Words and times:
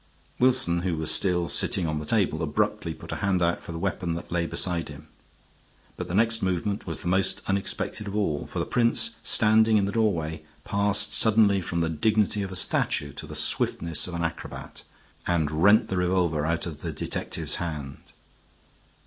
Wilson, 0.39 0.79
who 0.79 0.97
was 0.97 1.11
still 1.11 1.47
sitting 1.47 1.85
on 1.85 1.99
the 1.99 2.07
table, 2.07 2.41
abruptly 2.41 2.91
put 2.91 3.11
a 3.11 3.17
hand 3.17 3.39
out 3.39 3.61
for 3.61 3.71
the 3.71 3.77
weapon 3.77 4.15
that 4.15 4.31
lay 4.31 4.47
beside 4.47 4.89
him. 4.89 5.09
But 5.95 6.07
the 6.07 6.15
next 6.15 6.41
movement 6.41 6.87
was 6.87 7.01
the 7.01 7.07
most 7.07 7.43
unexpected 7.45 8.07
of 8.07 8.15
all, 8.15 8.47
for 8.47 8.57
the 8.57 8.65
prince 8.65 9.11
standing 9.21 9.77
in 9.77 9.85
the 9.85 9.91
doorway 9.91 10.41
passed 10.63 11.13
suddenly 11.13 11.61
from 11.61 11.81
the 11.81 11.87
dignity 11.89 12.41
of 12.41 12.51
a 12.51 12.55
statue 12.55 13.13
to 13.13 13.27
the 13.27 13.35
swiftness 13.35 14.07
of 14.07 14.15
an 14.15 14.23
acrobat 14.23 14.81
and 15.27 15.51
rent 15.61 15.87
the 15.89 15.97
revolver 15.97 16.47
out 16.47 16.65
of 16.65 16.81
the 16.81 16.91
detective's 16.91 17.57
hand. 17.57 17.97